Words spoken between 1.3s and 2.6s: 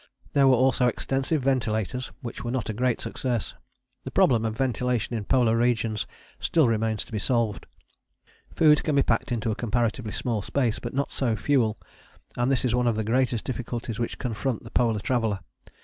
ventilators which were